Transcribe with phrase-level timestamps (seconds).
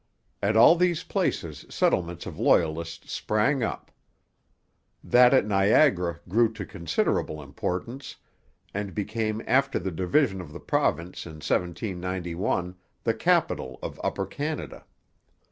[0.41, 3.91] At all these places settlements of Loyalists sprang up.
[5.03, 8.15] That at Niagara grew to considerable importance,
[8.73, 14.85] and became after the division of the province in 1791 the capital of Upper Canada.